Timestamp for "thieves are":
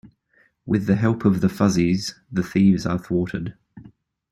2.41-2.97